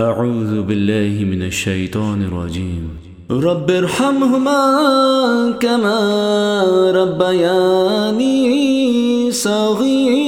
أعوذ 0.00 0.62
بالله 0.62 1.24
من 1.24 1.42
الشيطان 1.42 2.22
الرجيم. 2.22 2.88
رب 3.30 3.70
ارحمهما 3.70 4.60
كما 5.60 6.00
ربياني 6.94 8.36
صغيرا. 9.32 10.26